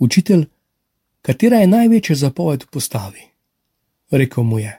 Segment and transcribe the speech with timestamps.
[0.00, 0.46] Učitelj,
[1.22, 3.24] katera je največja zapoved v postavi?
[4.10, 4.72] Rekl mu je: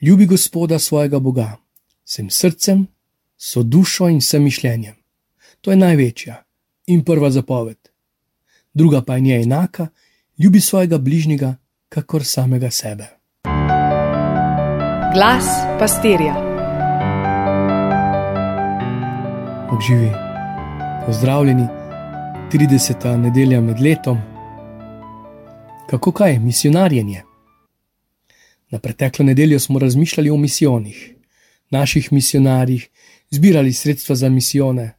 [0.00, 1.56] Ljubi Gospoda svojega Boga,
[2.04, 2.86] vsem srcem,
[3.36, 4.94] so dušo in vsem mišljenjem.
[5.60, 6.44] To je največja
[6.86, 7.76] in prva zapoved.
[8.74, 9.86] Druga pa je njej enaka:
[10.38, 11.56] ljubi svojega bližnjega,
[11.88, 13.06] kakor samega sebe.
[15.14, 15.46] Glas
[15.78, 16.34] pastirja.
[19.72, 20.10] Obživi,
[21.06, 21.81] pozdravljeni,
[22.52, 23.16] 30.
[23.16, 24.18] nedelja med letom.
[25.90, 27.22] Kako kaj, misionarjenje?
[28.70, 31.14] Na preteklo nedeljo smo razmišljali o misijonih,
[31.70, 32.88] naših misionarjih,
[33.30, 34.92] zbirali sredstva za misijone.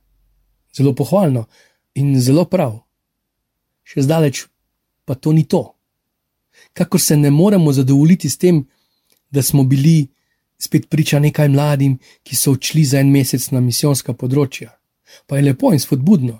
[0.77, 1.45] Zelo pohvalno
[1.93, 2.79] in zelo prav.
[3.83, 4.47] Še zdaleč
[5.05, 5.75] pa to ni to.
[6.73, 8.65] Kakor se ne moremo zadovoljiti s tem,
[9.29, 10.07] da smo bili
[10.57, 14.73] spet priča nekaj mladim, ki so odšli za en mesec na misijonska področja.
[15.27, 16.39] Pa je lepo in spodbudno,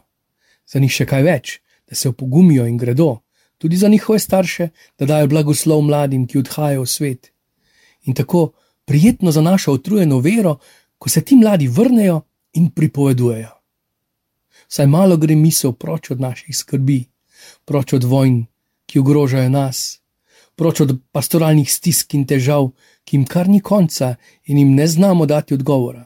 [0.68, 1.60] za njih še kaj več,
[1.90, 3.24] da se opogumijo in gredo,
[3.58, 7.32] tudi za njihove starše, da dajo blagoslov mladim, ki odhajajo v svet.
[8.04, 8.52] In tako
[8.86, 10.58] prijetno za našo utrujeno vero,
[10.98, 12.22] ko se ti mladi vrnejo
[12.54, 13.52] in pripovedujejo.
[14.68, 17.04] Saj malo gre misel proč od naših skrbi,
[17.66, 18.46] proč od vojn,
[18.86, 20.00] ki ogrožajo nas,
[20.56, 22.72] proč od pastoralnih stisk in težav,
[23.04, 24.16] ki jim kar ni konca
[24.46, 26.06] in jim ne znamo dati odgovora.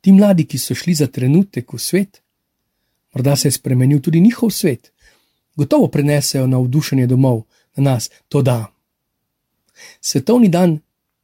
[0.00, 2.22] Ti mladi, ki so šli za trenutek v svet,
[3.18, 4.92] morda se je spremenil tudi njihov svet,
[5.56, 7.42] gotovo prenesejo navdušenje domov
[7.76, 8.66] na nas, to da.
[10.00, 10.78] Svetovni dan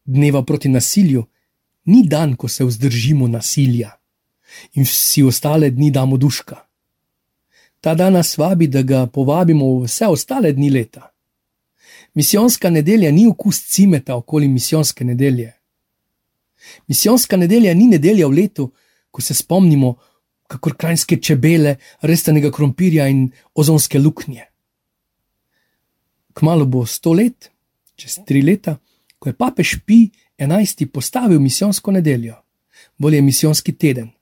[0.05, 1.25] dneva proti nasilju
[1.84, 3.91] ni dan, ko se vzdržimo nasilja
[4.75, 6.56] in vsi ostale dni damo duška.
[7.81, 11.11] Ta dan nas vabi, da ga povabimo vse ostale dni leta.
[12.14, 15.53] Misijonska nedelja ni okus cimeta okoli misijonske nedelje.
[16.86, 18.73] Misijonska nedelja ni nedelja v letu,
[19.11, 19.95] ko se spomnimo,
[20.55, 24.44] kako krajinske čebele, restanega krompirja in ozonske luknje.
[26.34, 27.50] Kmalo bo sto let,
[27.98, 28.77] čez tri leta,
[29.19, 32.36] ko je papež Pi XI postavil misijonsko nedeljo,
[32.98, 34.12] bolje misijonski teden.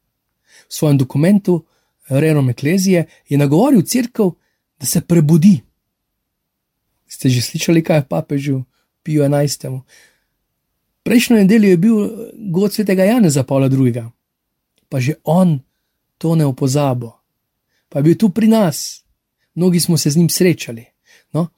[0.68, 1.64] V svojem dokumentu
[2.08, 4.32] Renom Eklezije je nagovoril crkv,
[4.80, 5.60] da se prebudi.
[7.06, 8.62] Ste že slišali, kaj je papežu
[9.02, 9.80] Piju XI?
[11.02, 11.96] Prejšnjo nedeljo je bil
[12.50, 14.08] god svetega Janeza Pavla II.,
[14.88, 15.60] pa že on
[16.22, 17.18] to ne opozabo.
[17.90, 19.02] Pa je bil tu pri nas,
[19.54, 20.84] mnogi smo se z njim srečali.
[21.34, 21.48] No,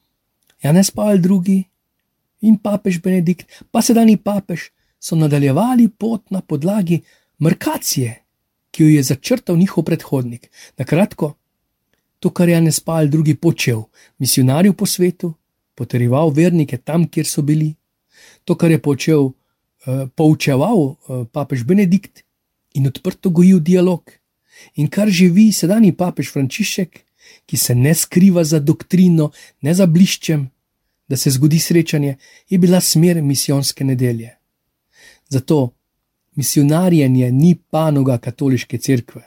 [0.63, 1.65] Janez Pavel II.
[2.41, 7.03] in papež Benedikt, pa sedajni papež, so nadaljevali pot na podlagi
[7.39, 8.25] markacije,
[8.71, 10.51] ki jo je začrtal njihov predhodnik.
[10.79, 11.35] Na kratko,
[12.19, 13.37] to, kar je Janez Pavel II.
[13.37, 13.85] počel,
[14.19, 15.35] misionarju po svetu,
[15.75, 17.75] potrjeval vernike tam, kjer so bili,
[18.45, 20.97] to, kar je počel, uh, poučeval uh,
[21.33, 22.25] papež Benedikt
[22.75, 24.24] in odprto gojil dialog,
[24.75, 27.01] in kar živi sedajni papež Frančišek,
[27.47, 29.31] ki se ne skriva za doktrino,
[29.63, 30.51] ne za bliščem,
[31.09, 32.17] da se zgodi srečanje,
[32.49, 34.37] je bila smer misijonske nedelje.
[35.29, 35.75] Zato
[36.35, 39.23] misionarjenje ni panoga katoliške cerkve,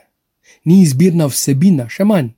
[0.64, 2.34] ni izbirna vsebina, še manj.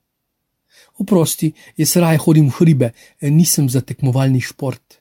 [1.00, 2.90] Oprosti, jaz raje hodim v hribe,
[3.22, 5.00] nisem za tekmovalni šport.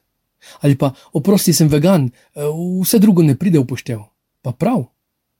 [0.63, 3.99] Ali pa, oprosti, sem vegan, vse drugo ne pride v poštev.
[4.41, 4.85] Pa prav,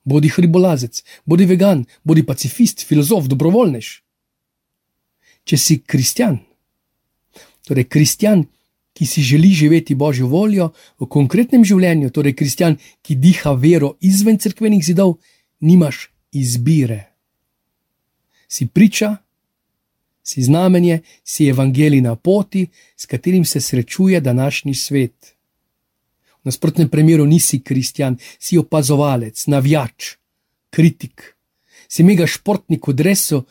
[0.10, 3.90] bodi hribolazec, bodi vegan, bodi pacifist, filozof, dobrovoljnež.
[5.46, 6.40] Če si kristjan,
[7.70, 8.48] torej kristjan,
[8.94, 12.76] ki si želi živeti božjo voljo v konkretnem življenju, torej kristjan,
[13.06, 15.16] ki diha vero izven crkvenih zidov,
[15.64, 17.06] nimaš izbire.
[18.50, 19.16] Si priča,
[20.24, 25.36] si znamenje, si evangelij na poti, s katerim se srečuje današnji svet.
[26.50, 30.16] Nasprotnem primeru nisi kristjan, si opazovalec, navijač,
[30.74, 31.36] kritik,
[31.86, 33.44] si mega športnik v dresu,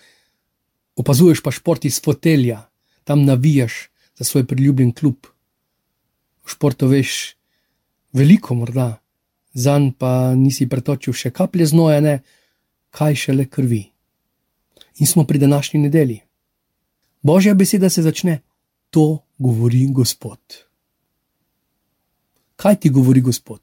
[0.98, 2.64] opazuješ pa šport iz fotelja,
[3.06, 3.86] tam navijaš
[4.18, 5.30] za svoj priljubljen klub.
[6.42, 7.36] V športu veš
[8.18, 8.98] veliko, morda,
[9.54, 12.18] zanj pa nisi pretočil še kaplje znoja, ne,
[12.90, 13.84] kaj šele krvi.
[14.98, 16.22] In smo pri današnji nedelji.
[17.22, 18.40] Božja beseda se začne:
[18.90, 20.67] To govori Gospod.
[22.58, 23.60] Kaj ti govori Gospod?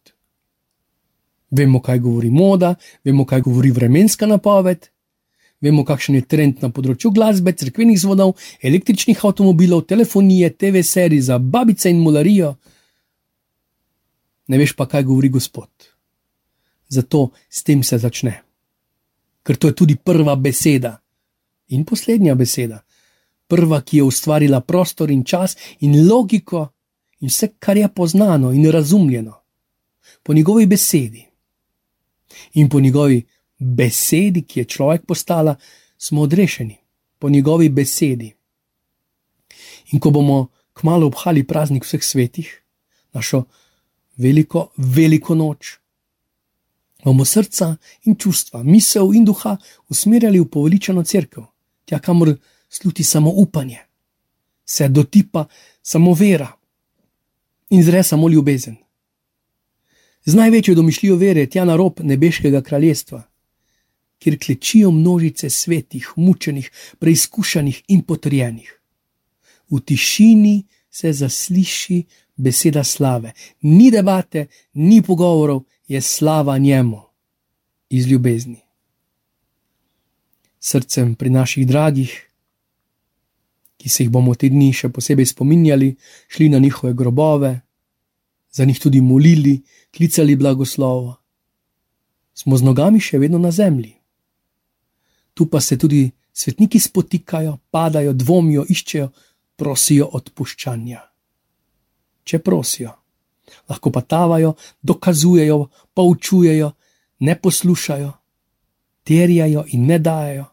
[1.52, 4.88] Vemo, kaj govori moda, vemo, kaj govori vremenska napoved,
[5.62, 11.40] vemo, kakšen je trend na področju glasbe, crkvenih zvonov, električnih avtomobilov, telefonije, TV serij za
[11.40, 12.54] babice in mularijo.
[14.48, 15.70] Ne veš pa, kaj govori Gospod.
[16.88, 18.38] Zato s tem se začne.
[19.44, 20.96] Ker to je tudi prva beseda
[21.68, 22.80] in poslednja beseda.
[23.52, 26.70] Prva, ki je ustvarila prostor in čas in logiko
[27.20, 29.42] in vse, kar je poznano in razumljeno.
[30.24, 31.26] Po njegovi besedi.
[32.54, 33.26] In po njegovi
[33.58, 35.56] besedi, ki je človek postala,
[35.98, 36.78] smo odrešeni.
[37.20, 38.34] Po njegovi besedi.
[39.92, 42.62] In ko bomo kmalo obhali praznik vseh svetih,
[43.14, 43.44] našo
[44.18, 45.78] veliko, veliko noč,
[47.04, 49.58] bomo srca in čustva, misel in duha
[49.90, 51.46] usmerjali v poveličeno crkvo,
[51.86, 52.36] tja kamor
[52.70, 53.80] sluti samo upanje,
[54.66, 55.46] se dotipa
[55.82, 56.52] samo vera
[57.70, 58.76] in zre samo ljubezen.
[60.26, 63.24] Z največjo domišljijo vere tja na rob nebeškega kraljestva,
[64.20, 68.82] kjer klečijo množice svetih, mučenih, preizkušanih in potrjenih.
[69.70, 72.04] V tišini se zasliši
[72.36, 77.02] beseda slave, ni debate, ni pogovorov, je slava njemu
[77.90, 78.62] iz ljubezni.
[80.60, 82.30] Srcem pri naših dragih,
[83.86, 85.92] ki se jih bomo te dni še posebej spominjali,
[86.34, 87.52] šli na njihove grobove,
[88.50, 89.60] za njih tudi molili,
[89.94, 91.14] klicali blagoslovo.
[92.34, 93.94] Smo z nogami še vedno na zemlji.
[95.38, 99.12] Tu pa se tudi svetniki spotikajo, padajo, dvomijo, iščejo,
[99.56, 101.06] prosijo odpuščanja.
[102.26, 102.98] Če prosijo
[103.70, 106.72] lahko pa tavajo, dokazujejo, poučujejo,
[107.20, 108.12] ne poslušajo,
[109.04, 110.46] terjajo in ne dajo.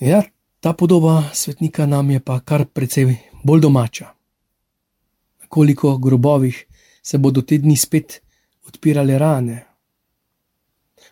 [0.00, 0.22] Ja,
[0.62, 4.14] ta podoba svetnika nam je pa kar precej bolj domača.
[5.48, 6.66] Koliko grobovih
[7.02, 8.22] se bodo te dni spet
[8.66, 9.66] odpirale rane?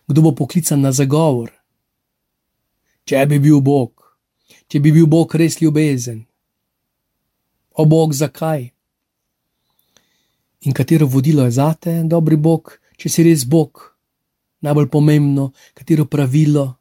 [0.07, 1.51] Kdo bo poklican na zagovor?
[3.05, 4.19] Če bi bil Bog,
[4.69, 6.25] če bi bil Bog res ljubezen.
[7.75, 8.71] O Bog, zakaj?
[10.61, 13.81] in katero vodilo je zate, dobri Bog, če si res Bog,
[14.61, 16.80] najbolj pomembno, katero pravilo.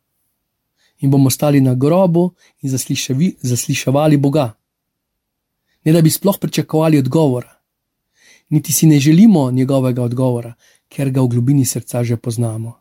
[0.99, 2.69] In bomo stali na grobu in
[3.41, 4.53] zasliševali Boga.
[5.85, 7.53] Ne da bi sploh pričakovali odgovora,
[8.49, 10.53] niti si ne želimo njegovega odgovora,
[10.89, 12.73] ker ga v globini srca že poznamo.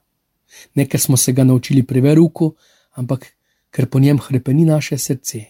[0.74, 2.54] Ne ker smo se ga naučili pri veruku,
[2.94, 3.26] ampak
[3.70, 5.44] ker po njem hrepeni naše srce.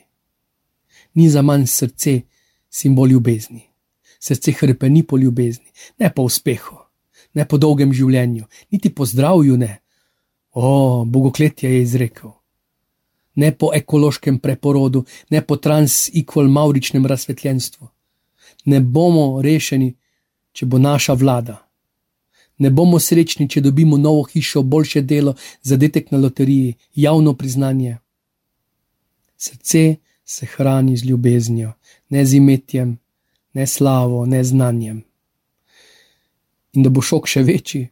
[1.15, 2.21] Ni za manj srce
[2.71, 3.69] simbol ljubezni
[4.19, 6.77] srce hrpeni po ljubezni, ne po uspehu,
[7.35, 9.79] ne po dolgem življenju, niti po zdravju ne.
[10.53, 12.33] O, bogokletje je izrekel.
[13.39, 17.87] Ne po ekološkem preporodu, ne po trans-equal-mauričnem razsvetljenstvu.
[18.65, 19.93] Ne bomo rešeni,
[20.53, 21.61] če bo naša vlada.
[22.59, 27.99] Ne bomo srečni, če dobimo novo hišo, boljše delo, zadetek na loteriji, javno priznanje.
[29.37, 31.73] Srce se hrani z ljubeznijo,
[32.09, 32.99] ne z imetjem,
[33.55, 35.05] ne slavo, ne znanjem.
[36.73, 37.87] In da bo šok še večji.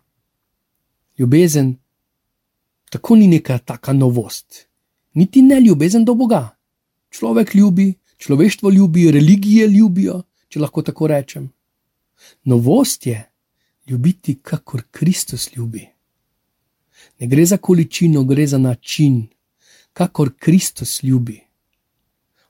[1.19, 1.77] Ljubezen
[2.91, 4.66] tako ni neka taka novost,
[5.17, 6.57] niti ne ljubezen do Boga.
[7.11, 11.49] Človek ljubi, človeštvo ljubi, religije ljubijo, če lahko tako rečem.
[12.45, 13.23] Novost je
[13.89, 15.87] ljubiti, kakor Kristus ljubi.
[17.19, 19.27] Ne gre za količino, gre za način,
[19.93, 21.41] kakor Kristus ljubi.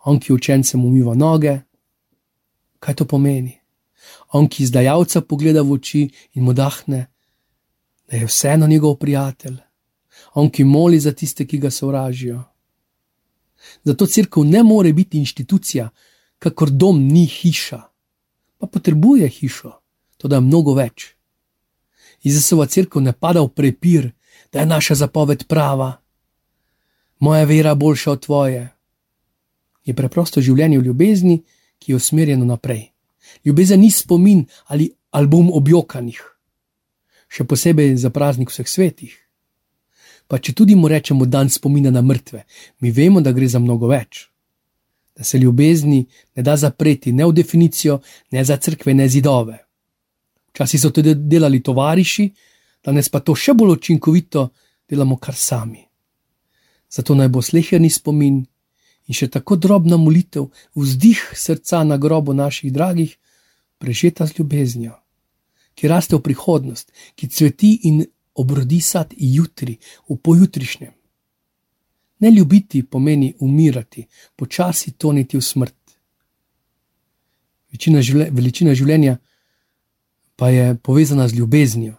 [0.04, 1.58] On, ki učencem umiva noge,
[2.78, 3.58] kaj to pomeni.
[4.32, 6.02] On, ki izdajalca pogleda v oči
[6.34, 7.06] in mu dahne,
[8.10, 9.56] da je vseeno njegov prijatelj,
[10.34, 12.42] on, ki moli za tiste, ki ga sovražijo.
[13.84, 15.88] Zato crkva ne more biti institucija,
[16.38, 17.80] kakor dom ni hiša,
[18.58, 19.72] pa potrebuje hišo,
[20.16, 21.12] to da je mnogo več.
[22.22, 24.10] Izasova crkva ne pada v prepir,
[24.52, 26.00] da je naša zapoved prava,
[27.18, 28.68] moja vera boljša od tvoje.
[29.84, 31.42] Je preprosto življenje v ljubezni,
[31.78, 32.92] ki je usmerjeno naprej.
[33.44, 36.20] Ljubezen ni spomin ali album objokanih,
[37.28, 39.25] še posebej za praznik vseh svetih.
[40.26, 42.42] Pa če tudi mu rečemo dan spomina na mrtve,
[42.80, 44.26] mi vemo, da gre za mnogo več.
[45.16, 46.02] Da se ljubezni
[46.36, 48.00] ne da zapreti ne v definicijo,
[48.32, 49.58] ne za crkve, ne zidove.
[50.50, 52.30] Včasih so to delali tovariši,
[52.84, 54.48] danes pa to še bolj učinkovito
[54.88, 55.84] delamo kar sami.
[56.90, 58.42] Zato naj bo sleherni spomin
[59.06, 63.16] in še tako drobna molitev, vzdih srca na grobu naših dragih,
[63.78, 64.96] prežeta z ljubeznijo,
[65.74, 68.04] ki raste v prihodnost, ki cveti in
[68.36, 69.78] obrodi sad jutri,
[70.08, 70.92] v pojutrišnjem.
[72.18, 75.74] Ne ljubiti pomeni umirati, počasi toniti v smrt.
[77.72, 79.18] Večina življenja, veličina življenja
[80.36, 81.94] pa je povezana z ljubeznijo.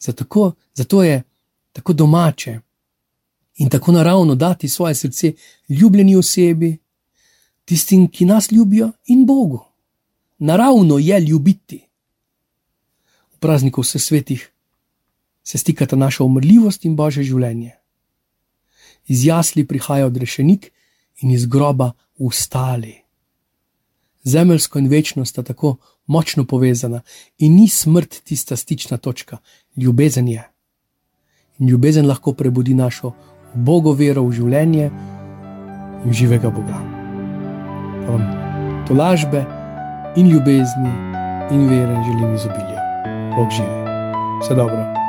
[0.00, 1.22] Zato, zato je
[1.72, 2.60] tako domače
[3.56, 5.32] in tako naravno dati svoje srce
[5.68, 6.78] ljubljeni osebi,
[7.64, 9.64] tistim, ki nas ljubijo, in Bogu.
[10.38, 11.86] Naravno je ljubiti.
[13.34, 14.50] V prazniku vseh svetih
[15.42, 17.72] se stikata naša umrljivost in božje življenje.
[19.06, 20.70] Iz jasli prihaja odrešenik
[21.20, 22.94] in iz groba ustali.
[24.24, 27.00] Zemeljsko in večno sta tako močno povezana
[27.38, 29.38] in ni smrt tista stična točka,
[29.76, 30.44] ljubezen je.
[31.58, 33.12] In ljubezen lahko prebudi našo
[33.54, 34.90] Bogo vero v življenje
[36.04, 37.00] in živega Boga.
[38.10, 38.22] vam
[38.88, 39.44] tolažbe
[40.16, 40.92] in ljubezni
[41.50, 42.80] in vere želim izobilja.
[43.36, 43.80] Bog živi.
[44.42, 44.99] Vse dobro.